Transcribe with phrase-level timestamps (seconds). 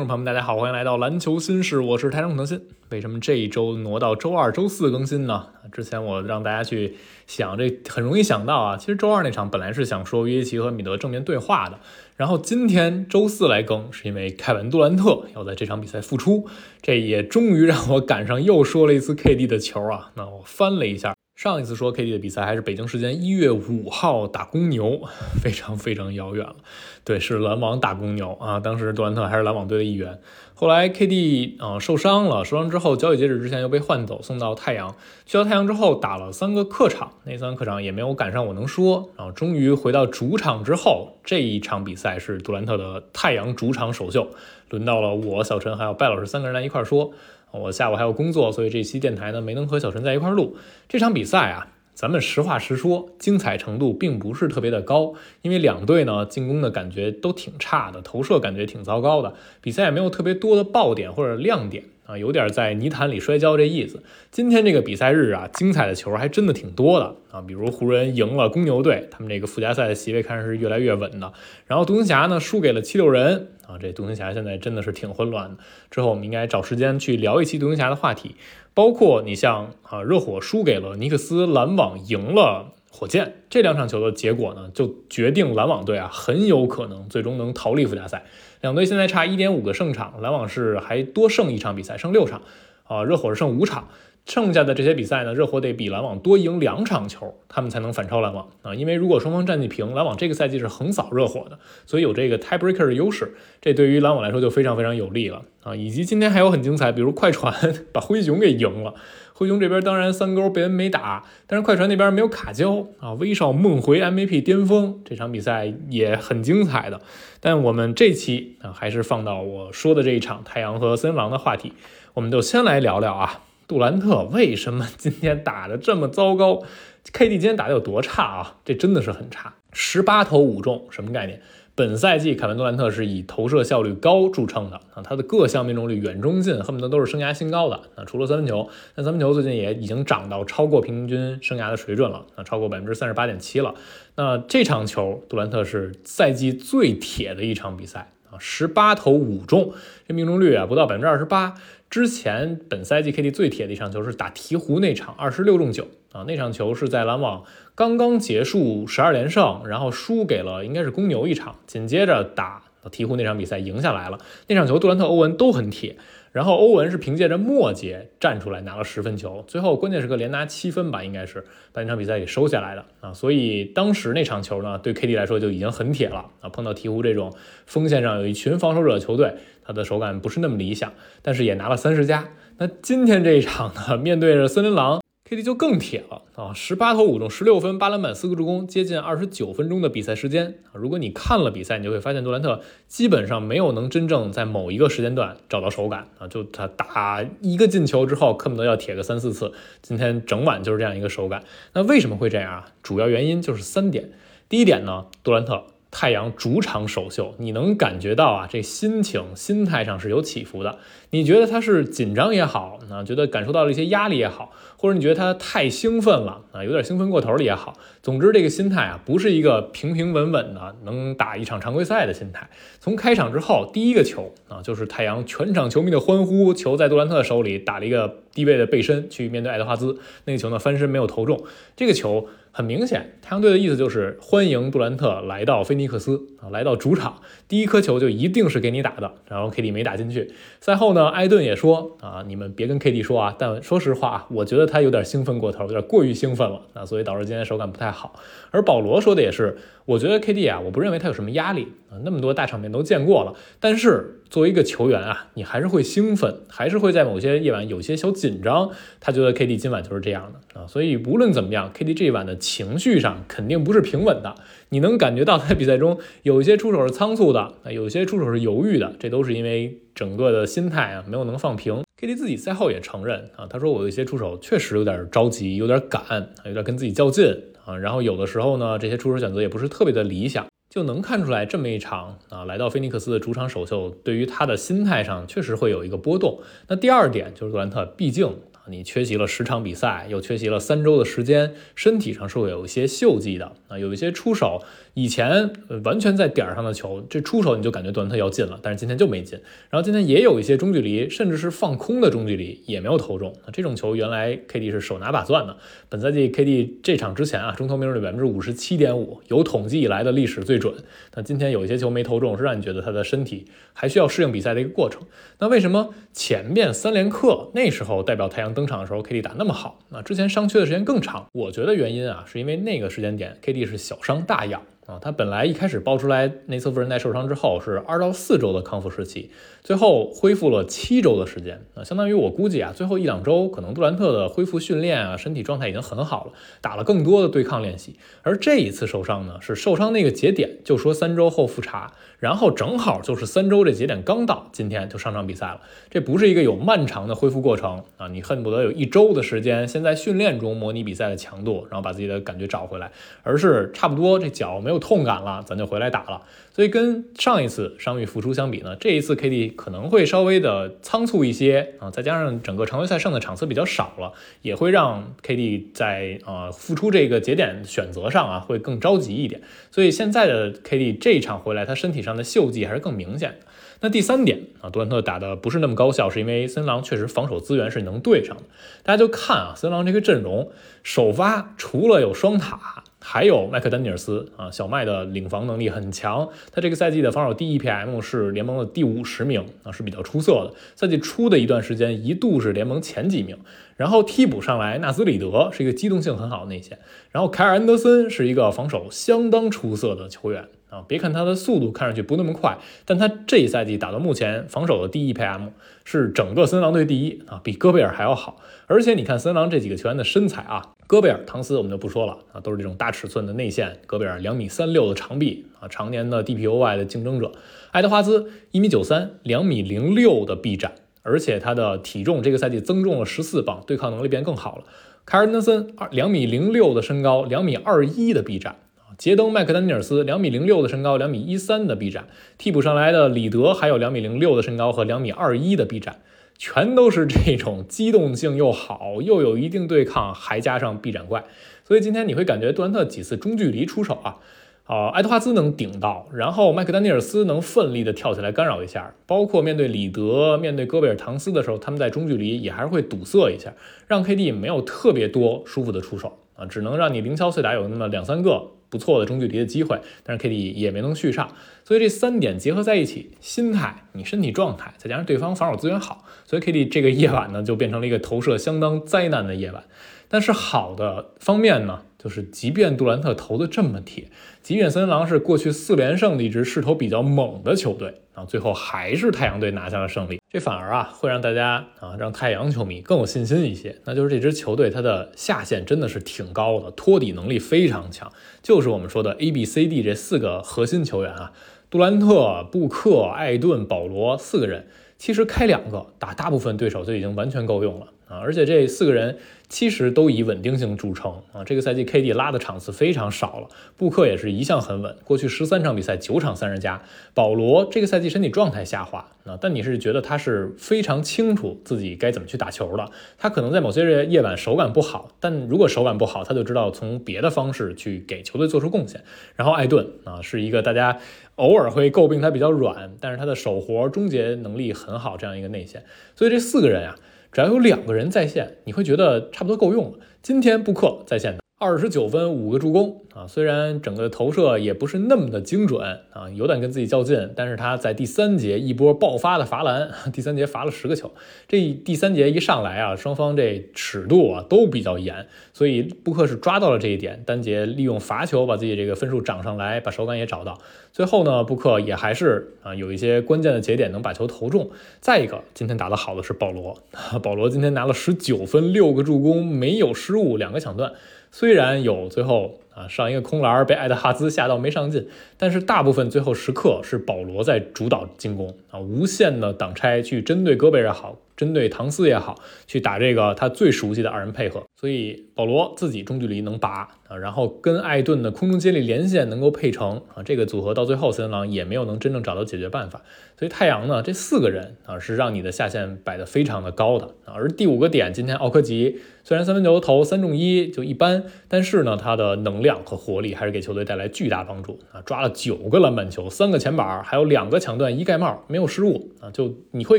[0.00, 2.58] 众朋友们，大家好，欢迎来到篮球新事，我是台长孔德新。
[2.88, 5.48] 为什么这一周挪到周二、周四更新呢？
[5.72, 6.96] 之前我让大家去
[7.26, 8.78] 想，这很容易想到啊。
[8.78, 11.78] 其实周二那场本来是想说约基奇和米德正面对话的，
[12.16, 16.48] 然后今天周四来更，是因为凯文杜兰特要在这场比赛复出，
[16.80, 20.12] 这也终于让我赶上又说了一次 KD 的球啊。
[20.14, 21.14] 那我翻了一下。
[21.40, 25.00] 上一次说 KD 的比赛还是北京时间一月五号打公牛，
[25.42, 26.56] 非常非常遥远了。
[27.02, 30.20] 对，是篮网打公牛啊，当时杜兰特还是篮网队的一员。
[30.60, 34.94] 后来 KD 啊受伤了，受伤之后交易截止之前又被换走，送到太阳。
[35.24, 39.08] 去到太阳之后打了三个客场，那三个客场也没有赶上我能说。
[39.16, 44.28] 然后终于回到主场之后，这一场比赛是杜兰特的太阳主场首秀，
[44.68, 47.12] 轮到了我小陈还有拜老师三个人来一块说。
[47.52, 50.58] 我下午还有工作，所以这期电台呢没能和小陈在一块录
[50.90, 51.68] 这场比赛啊。
[52.00, 55.12] 咱们实话实说，精彩程度并不是特别的高，
[55.42, 61.84] 因为两队呢进攻的感觉都挺差的，投射感觉挺糟糕的，比赛也没有特别多的爆点或者亮点。
[62.10, 64.02] 啊，有点在泥潭里摔跤这意思。
[64.32, 67.40] 今天这个比赛日啊，精彩的球还真的挺多的啊。
[67.40, 71.32] 比如湖人赢了公牛队，他们这个附加赛的席位看上是越来越稳的。
[71.66, 75.62] 然后独行侠呢输给了七六人啊，这独行侠现在真的是挺混乱的。
[75.88, 78.34] 之后我们应该找时间去聊一期独行侠的话题，
[78.74, 88.24] 包括你像啊热火输给了尼克斯，篮网赢了火箭，这两场球的结果呢，就决定篮网队啊很有可能最终能逃离附加赛。
[88.60, 92.42] 两队现在差一点五个胜场，篮网是还多胜一场比赛，胜六场，
[92.84, 93.88] 啊，热火是胜五场，
[94.30, 107.52] 剩下的这些比赛呢，热火得比篮网多赢两场球，他们才能反超篮网啊，因为如果双方战绩平，篮网这个赛季是横扫热火的，所以有这个 tiebreaker 的优势，这对于篮网来说就非常非常有利了啊，以及今天还有很精彩，比如快船
[107.92, 108.94] 把灰熊给赢了。
[109.34, 117.00] 灰熊这边当然三勾贝恩没打，但是快船那边没有卡胶啊，威少梦回 MVP 巅峰，这场比赛也很精彩的。
[117.40, 121.72] 但我们这期啊，还是放到我说的这一场太阳和森林狼的话题，
[122.14, 126.64] 我们就先来聊聊啊，杜兰特为什么今天打的这么糟糕
[127.12, 128.56] ？KD 今天打的有多差啊？
[128.64, 131.40] 这真的是很差，十八投五中，什么概念？
[131.76, 143.76] 本赛季凯文杜兰特是以投射效率高著称的啊，他的各项命中率远中近恨不得都是生涯新高的啊，除了三分球，那三分球最近也已经涨到超过平均生涯的水准了啊，超过百分之三十八点七了。
[144.16, 149.72] 那这场球杜兰特是赛季最铁的一场比赛啊，十八投五中，
[150.08, 151.54] 这命中率啊不到百分之二十八。
[151.90, 157.42] 之前本赛季 KD 最铁的一场球是打鹈鹕那场，二十六中九啊，那场球是在篮网。
[157.74, 164.18] 刚刚结束十二连胜，然后输给了应该是公牛一场，紧接着打鹈鹕那场比赛赢下来了。
[164.46, 165.96] 那场球杜兰特、欧文都很铁，
[166.32, 173.12] 然后欧文是凭借着末节站出来拿了十分球，最后关键时刻连拿七分吧，应该是把那场比赛给收下来的啊。
[173.12, 176.48] 所以当时那场球呢，对 KD 来说就已经很铁了啊。
[176.48, 177.32] 碰到鹈鹕这种
[177.66, 180.92] 锋线上有一群防守者的球队，他的手感不是那么理想，
[181.22, 182.28] 但是也拿了三十加。
[182.58, 185.00] 那今天这一场呢，面对着森林狼。
[185.30, 186.52] KD 就更铁了啊！
[186.52, 190.74] 十八投五中，十六分，八篮板，四个助攻，接近二十九分钟的比赛时间啊！
[190.74, 196.26] 如果你看了比赛，你就会发现杜兰特基本上没有能真正在某一个时间段找到手感啊！
[196.26, 199.52] 就他打一个进球之后，恨不得要铁个三四次。
[199.80, 201.44] 今天整晚就是这样一个手感。
[201.74, 202.66] 那为什么会这样啊？
[202.82, 204.10] 主要原因就是三点。
[204.48, 205.62] 第一点呢，杜兰特。
[205.90, 210.78] 太阳主场首秀，你能感觉到啊，这心情、心态上是有起伏的。
[211.10, 217.76] 你觉得他是紧张也好，啊，觉得感受到了一些压力也好，或者你觉得他太兴奋了啊，有点兴奋过头了也好。
[218.02, 222.48] 总之，这个心态啊，不是一个平平稳稳的能打一场常规赛的心态。
[222.78, 231.42] 从开场之后，第一个球啊，就是太阳全场球迷的欢呼，球在杜兰特手里打了一个低位的背身去面对爱德华兹，那个球呢翻身没有投中，
[231.76, 232.28] 这个球。
[232.52, 239.12] 很明显，太阳队的意思就是欢迎杜兰特来到菲尼克斯啊，来到主场，第一颗球就一定是给你打的。
[239.28, 240.32] 然后 KD 没打进去。
[240.60, 243.36] 赛后呢，艾顿也说啊，你们别跟 KD 说啊。
[243.38, 248.18] 但说实话啊，我觉得他有点兴奋过头，有点过于兴奋了啊，所以导致今天手感不太好。
[248.50, 254.16] 而保罗说的也是，我觉得 KD 啊，我不认为他有什么压力啊，那么多大场面都见过了，但是。
[254.30, 258.70] 作为一个球员啊，你还是会兴奋，还是会在某些夜晚有些小紧张。
[259.00, 264.36] 他觉得 KD 今晚就是这样的啊，所以无论怎么样，KD 这一晚的情绪上肯定不是平稳的。
[264.68, 271.82] 你能感觉到在比赛中有一些出手是仓促的，啊，有些出手是犹豫的，这都是因为整个的心态啊没有能放平。
[272.00, 277.76] KD 自己赛后也承认啊，他说我有些出手确实有点着急，有点赶，有点跟自己较劲啊。
[277.76, 280.46] 然后有的时候呢，这些出手选择也不是特别的理想。
[280.70, 286.40] 就能看出来，这么一场啊，来到菲尼克斯的主场首秀，对于他的心态上确实会有一个波动。
[286.68, 288.38] 那第二点就是杜兰特，毕竟
[288.70, 294.62] 你缺席了十场比赛，又缺席了三周的时间，身体上是会有一些锈迹的啊，有一些出手
[294.94, 295.50] 以前
[295.84, 299.38] 完全在点上的球，这出手你就感觉杜兰特要进了，但是今天就没进。
[299.68, 303.34] 然后今天也有一些中距离，甚至是放空的中距离也没有投中。
[303.44, 305.56] 那这种球原来 KD 是手拿把攥的，
[305.88, 310.74] 本赛季 KD 这场之前啊，中投命中率百分之五十七点五，有统计以来的历史最准。
[311.14, 315.02] 那今天有一些球没投中，是让你觉得他的身体还需要适应比赛的一个过程。
[315.38, 319.78] 那为什么前面三连客那时候代表太阳登场的时候，KD 打那么好？
[319.88, 321.26] 那之前伤缺的时间更长。
[321.32, 324.60] 我觉得原因啊，是因为那个时间点 KD 是小伤大养。
[324.90, 329.30] 啊，他本来一开始爆出来内侧副韧带受伤之后是二到四周的康复时期，
[329.62, 337.94] 最后恢复了七周的时间啊，相当于我估计啊，最后一两周可能杜兰特的恢复训练啊，身体状态已经很好了，打了更多的对抗练习。
[338.22, 345.60] 而这一次受伤呢，是受伤那个节点就说三周后复查，然后正好就是三周这节点刚到，今天就上场比赛了。
[345.88, 352.90] 这不是一个有漫长的恢复过程啊，你恨不得有一周的时间先在训练中模拟比赛的强度，然后把自己的感觉找回来，
[353.22, 354.79] 而是差不多这脚没有。
[354.80, 356.22] 痛感了，咱就回来打了。
[356.52, 364.12] 所以跟上一次伤愈复出相比呢，这一次 KD 可能会稍微的仓促一些啊，再加上整个常规赛剩的场次比较少了，
[364.42, 369.40] 也会让 KD 在呃复出这个节点选择上啊会更着急一点。
[369.70, 373.46] 所以现在的 KD 这一场回来，他身体上的锈迹还是更明显的。
[373.82, 378.42] 那第三点啊，杜兰特打的不是那么高效，是因为森狼确实防守资源是能对上的。
[378.82, 380.50] 大家就看啊，森狼这个阵容
[380.82, 382.84] 首发除了有双塔。
[383.02, 390.54] 还有麦克丹尼尔斯啊，小麦的领防能力很强，他这个赛季的防守第一 PM 是联盟的第五十名啊，是比较出色的。
[390.76, 393.38] 赛季初的一段时间，一度是联盟前几名。
[393.76, 396.78] 然后替补上来，纳斯里德是一个机动性很好的内线，
[397.10, 400.84] 然后凯尔安德森是一个防守相当出色的球员啊。
[400.86, 405.52] 别看他的速度看上去不那么快，但他这一赛季打到目前防守的第一 PM
[405.86, 408.36] 是整个森狼队第一啊，比戈贝尔还要好。
[408.66, 410.74] 而且你看森狼这几个球员的身材啊。
[410.90, 413.78] 戈贝尔、唐斯我们就不说了啊，都是这种大尺寸的内线。
[413.86, 417.30] 戈贝尔两米三六的长臂啊，常年的 DPOY 的竞争者。
[417.70, 420.72] 爱德华兹一米九三，两米零六的臂展，
[421.02, 424.64] 而且他的体重这个赛季增重了十四磅，对抗能力变更好了。
[425.06, 428.90] 凯尔德森二两米零六的身高，两米二一的臂展啊。
[428.98, 432.08] 杰登麦克丹尼尔斯两米零六的身高，两米一三的臂展。
[432.36, 436.00] 替补上来的里德还有两米零六的身高和两米二一的臂展。
[436.42, 441.22] 全都是这种机动性又好，又有一定对抗，还加上臂展怪，
[441.64, 444.16] 所以今天你会感觉杜兰特几次中距离出手啊，
[444.64, 453.52] 啊，爱德华兹能顶到，然后麦克丹尼尔斯能奋力的跳起来干扰一下，包括面对里德、面对戈贝尔、唐斯的时候，他们在中距离也还是会堵塞一下，
[453.86, 458.52] 让 KD 没有特别多舒服的出手啊，只能让你零敲碎打有那么两三个。
[458.70, 461.28] 不错的中距离的机会，但是 KD 也没能续上，
[461.64, 469.64] 所以这三点结合在一起，心态、你身体状态，再加上对方防守资源好，所以 KD 这个夜晚呢就变成了一个投射相当灾难的夜晚。
[470.08, 471.82] 但是好的方面呢？
[472.02, 474.08] 就是即便杜兰特投的这么铁，
[474.42, 480.18] 即便森林狼是过去四连胜的一支势头比较猛的球队啊，最后还是太阳队拿下了胜利。
[480.32, 483.76] 这反而啊会让大家啊让太阳球迷更有信心一些。
[483.84, 488.10] 那就是这支球队它的下限真的是挺高的，托底能力非常强。
[488.42, 491.32] 就是我们说的 A、B、C、D 这四个核心球员啊，
[491.68, 499.16] 杜兰特、布克、艾顿、保罗四个人，其实开两个打大部分对手就已经完全够用了啊，而且这四个人。
[499.50, 506.80] 其实都以稳定性著称啊，这个赛季 KD 拉的场次非常少了，布克也是一向很稳，过去十三场比赛九场三十加。
[507.14, 519.02] 保罗这个赛季身体状态下滑啊，但你是觉得他是非常清楚自己该怎么去打球的，他可能在某些日夜晚手感不好，但如果手感不好，他就知道从别的方式去给球队做出贡献。
[519.34, 520.96] 然后艾顿啊，是一个大家
[521.34, 525.82] 偶尔会诟病他比较软，但是他的手活终结能力很好这样一个内线，
[526.14, 526.94] 所以这四个人啊。
[527.32, 529.98] 只要有两个人在线，你会觉得差不多够用了。
[530.22, 531.39] 今天布克在线。
[531.62, 541.12] 二十九分五个助攻啊，虽然整个投射也不是那么的精准啊，有点跟自己较劲，但是他在第三节一波爆发的罚篮， 第三节罚了十个球。
[541.46, 550.58] 这第三节一上来啊，双方这尺度啊都比较严，所以布克是抓到了这一点，单节利用罚球把自己这个分数涨上来，把手感也找到。
[550.94, 554.70] 最后呢，布克也还是啊有一些关键的节点能把球投中。
[555.00, 556.78] 再一个，今天打得好的是保罗，
[557.22, 560.92] 保罗今天拿了十九分六个助攻，没有失误，两个抢断。
[561.32, 574.64] 虽然有最后啊上一个空篮被爱德哈兹吓到没上进，但是大部分最后时刻是保罗在主导进攻啊，无限的挡拆去针对戈贝尔好，针对唐斯也好，去打这个他最熟悉的二人配合。
[574.80, 583.02] 所以保罗自己中距离能拔啊，然后跟艾顿的空中接力连线能够配成啊，这个组合到最后森林狼也没有能真正找到解决办法。
[583.36, 587.34] 所以太阳呢，这四个人啊是让你的下限摆得非常的高的啊。
[587.34, 599.30] 而第五个点，今天奥科吉虽然三分球投三中一就一般，但是呢，他的能量和活力还是给球队带来巨大帮助啊，抓了九个篮板球，三个前板，还有两个抢断，一盖帽，没有失误啊。
[599.30, 599.98] 就你会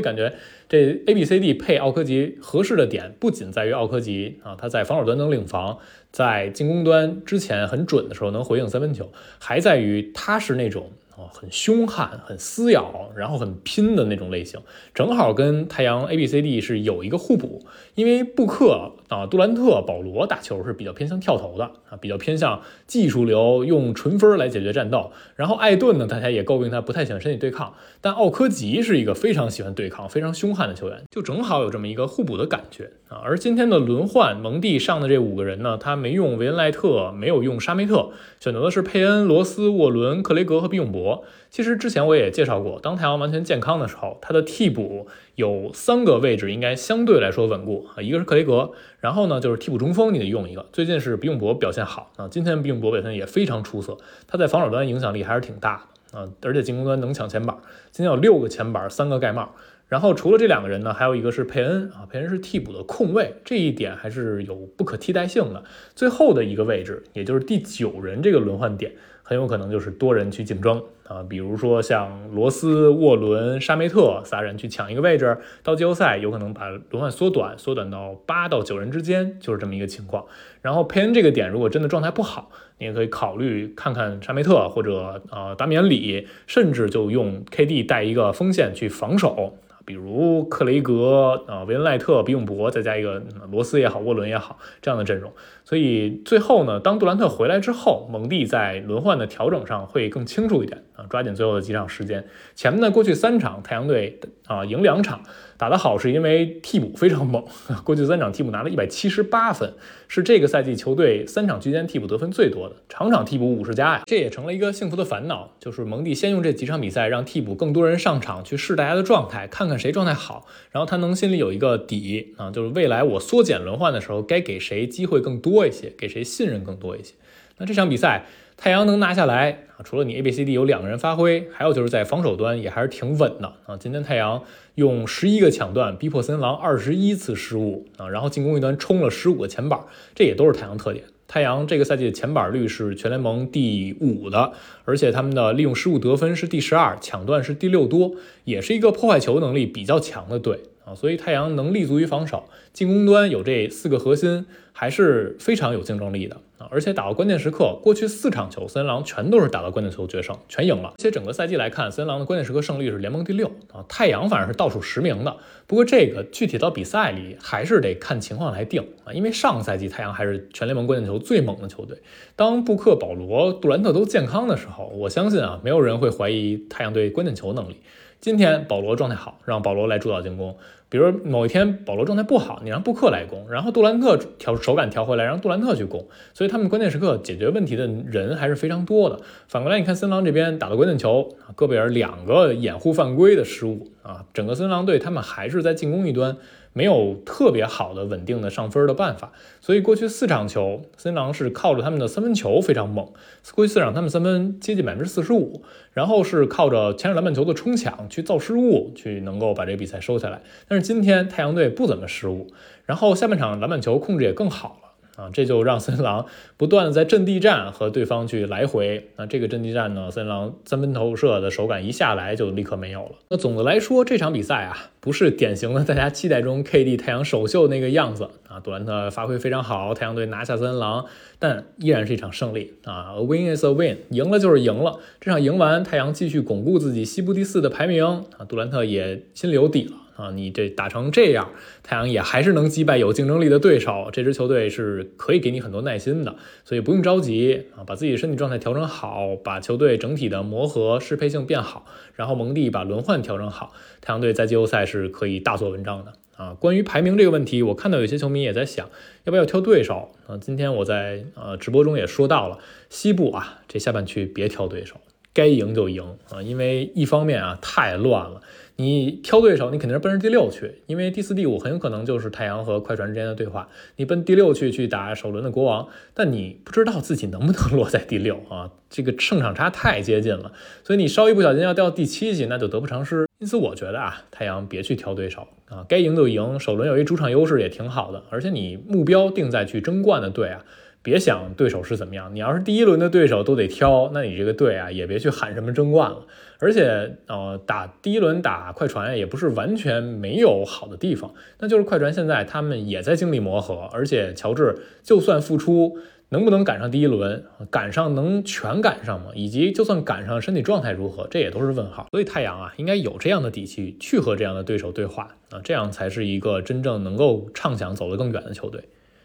[0.00, 0.32] 感觉
[0.68, 5.78] 这 A B C D 配奥科吉合适的点，不仅在于奥科吉啊，他在防守端能领防。
[6.10, 10.90] 在进攻端之前很准的时候能回应三分球，还在于他是那种。
[11.14, 14.58] 哦，很凶悍、很撕咬，然后很拼的那种类型，
[14.94, 17.60] 正好跟太阳 A B C D 是有一个互补。
[17.94, 25.12] 因为布克啊、杜兰特、保罗打球是比较偏向跳投的啊，比较偏向技术流，用纯分来解决战斗。
[25.36, 33.20] 然后艾顿呢，大家也诟病他不太喜欢身体对抗，但奥科吉是一个非常喜欢对抗、非常凶悍的球员，就正好有这么一个互补的感觉啊。
[33.22, 41.24] 而今天的轮换，蒙蒂上的这五个人呢，他没用维恩莱特，没有用沙梅特，选择的是佩恩、罗斯、沃伦、克雷格和毕永博。
[41.50, 48.70] 其实之前我也介绍过，当太阳完全健康的时候，他的替补有三个位置应该相对来说稳固啊，一个是克雷格，
[49.02, 53.96] 然后呢就是替补中锋你得用一个，最近是比永博表现好啊，今天比永博表现也非常出色，
[54.28, 57.56] 他在防守端影响力还是挺大的啊，而且进攻端能抢前板，
[57.90, 59.50] 今天有六个前板，三个盖帽。
[59.92, 65.62] 然后除了这两个人呢，还有一个是佩恩啊，佩恩是替补的控卫，这一点还是有不可替代性的。
[65.94, 68.92] 最后的一个位置，也就是第九人这个轮换点。
[69.22, 80.24] 很有可能就是多人去竞争啊，比如说像罗斯、沃伦、沙梅特仨人去抢一个位置，到季后赛有可能把轮换缩短，缩短到八到九人之间，就是这么一个情况。
[80.62, 89.58] 然后佩恩这个点如果真的状态不好，你也可以考虑看看沙梅特或者呃达米安里，甚至就用 KD 带一个锋线去防守。
[89.84, 95.32] 比如克雷格啊、维恩赖特、比永博，再加一个罗斯也好、沃伦也好这样的阵容，
[95.64, 100.82] 所以最后呢，当杜兰特回来之后，蒙蒂在轮换的调整上会更清楚一点。
[100.94, 102.24] 啊，抓紧最后的几场时间。
[102.54, 105.22] 前面呢，过去三场太阳队啊赢两场。
[105.58, 107.44] 打得好是因为替补非常猛，
[107.84, 109.72] 过去三场替补拿了一百七十八分，
[110.08, 127.14] 是这个赛季球队三场区间替补得分最多的，场场替补五十加呀，这也成了一个幸福的烦恼，就是蒙蒂先用这几场比赛让替补更多人上场去试大家的状态，看看谁状态好，然后他能心里有一个底啊，就是未来我缩减轮换的时候该给谁机会更多一些，给谁信任更多一些。
[127.58, 128.26] 那这场比赛。
[128.62, 133.76] 太阳能拿下来啊，除了你 A、B、C、D 有两个人发挥，还有就是在防守端也还是挺稳的啊。
[133.76, 134.44] 今天太阳
[134.76, 139.80] 用十一个抢断逼迫森狼二十一次失误啊，然后进攻一端冲了十五个前板，
[140.14, 141.04] 这也都是太阳特点。
[141.26, 144.52] 太阳这个赛季的前板率是全联盟第五的，
[144.84, 148.12] 而且他们的利用失误得分是第十二，抢断是第六多，
[148.44, 150.60] 也是一个破坏球能力比较强的队。
[150.84, 156.66] 啊，所以太阳能立足于防守，进攻端有这四个核心，还是非常有竞争力的啊！
[156.70, 160.88] 而且打到关键时刻，过去四场球，森林狼全都是打到关键球决胜，全赢了。
[160.88, 165.36] 而且整个赛季来看，森林狼的关键时刻胜率是联盟第六啊，太阳反而是倒数十名的。
[165.68, 171.98] 不过这个具体到比赛里，还是得看情况来定啊，因为上赛季太阳还是全联盟关键球最猛的球队。
[172.34, 177.76] 当布克、保罗、杜兰特都健康的时候，我相信啊，没有人会怀疑太阳队关键球能力。
[178.22, 180.56] 今天保罗状态好，让保罗来主导进攻。
[180.92, 186.06] 比如某一天保罗状态不好，你让布克来攻，然后杜兰特调手感调回来，让杜兰特去攻。
[186.34, 189.18] 所以他们关键时刻解决问题的人还是非常多的。
[189.48, 196.36] 反过来，你看森狼这边打的关键球，戈贝尔两个掩护犯规的失误啊，整个森狼队他们还是在进攻一端。
[196.74, 203.06] 没有特别好的稳定的上分的办法，所以过去四场球，森狼是靠着他们的三分球非常猛。
[203.54, 210.40] 过去四场他们三分接近百分之四十五，然后是靠着前场篮板球的冲抢去造失误，去能够把这个比赛收下来。
[210.66, 212.48] 但是今天太阳队不怎么失误，
[212.84, 214.78] 然后下半场篮板球控制也更好了。
[215.14, 216.24] 啊，这就让森林狼
[216.56, 219.10] 不断的在阵地战和对方去来回。
[219.16, 223.10] 那这个阵地战呢，森林狼三分投射的手感一下来就立刻没有了。
[223.28, 228.58] 那总的来说，这场比赛啊，不是典型的大家期待中 KD 太阳首秀那个样子啊。
[228.60, 231.04] 杜兰特发挥非常好，太阳队拿下森林狼，
[231.38, 233.14] 但依然是一场胜利啊。
[233.14, 234.98] A win is a win，赢了就是赢了。
[235.20, 238.46] 这场赢完，太阳继续巩固自己西部第四的排名啊。
[238.48, 239.96] 杜兰特也心里有底了。
[240.16, 241.50] 啊，你这打成这样，
[241.82, 244.10] 太阳也还是能击败有竞争力的对手。
[244.12, 256.54] 这支球队是可以给你很多耐心的，所以不用着急啊，把自己身体状态调整好，把球队整体的磨合适配性变好，然后蒙蒂把轮换调整好，太阳队在季后赛是可以大做文章的啊。
[256.54, 258.90] 关于排名这个问题，我看到有些球迷也在想，
[259.24, 260.36] 要不要挑对手啊？
[260.36, 262.58] 今天我在呃直播中也说到了，
[262.90, 264.96] 西部啊，这下半区别挑对手，
[265.32, 268.40] 该赢就赢啊，因为一方面啊太乱了。
[268.82, 273.68] 你挑对手，你肯定是奔着第六去，因为第四、第五很有可能就是太阳和快船之间的对话。
[273.94, 280.50] 你奔第六去去打首轮的国王，但你不知道自己能不能落在第六啊，这个胜场差太接近了，
[280.82, 283.28] 所以你稍一不小心要掉第七去，那就得不偿失。
[283.38, 290.64] 因此，我觉得啊，太阳别去挑对手啊，该赢就赢，首轮有一主场优势也挺好的，而且你目标定在去争冠的队啊。
[291.04, 296.18] 别想对手是怎么样，你要是第一轮的对手都得挑，那你这个队啊也别去喊什么争冠了。
[296.62, 309.32] 而且，呃，打第一轮打快船也不是完全没有好的地方，那就是快船现在他们也在经历磨合，而且乔治就算复出，能不能赶上第一轮，赶上能全赶上吗？
[309.34, 312.06] 以及就算赶上，身体状态如何，这也都是问号。
[312.12, 318.84] 所以太阳啊，应该有这样的底气去和这样的对手对话啊，这样才是一个真正能够畅想走得更远的球队。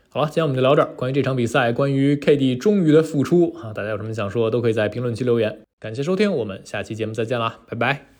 [0.09, 0.89] 好了，今天我们就聊这儿。
[0.95, 5.59] 关于这场比赛，关于 KD 终于的复出啊，大家有什么想说，都可以在评论区留言。
[5.79, 8.16] 感谢收听，我们下期节目再见啦，拜拜。